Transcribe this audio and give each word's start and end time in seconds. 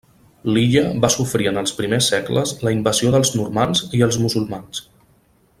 L'illa 0.53 0.81
va 1.03 1.11
sofrir 1.15 1.49
en 1.51 1.61
els 1.63 1.75
primers 1.81 2.09
segles 2.15 2.55
la 2.69 2.75
invasió 2.79 3.15
dels 3.17 3.35
normands 3.41 3.85
i 3.99 4.03
els 4.11 4.23
musulmans. 4.27 4.87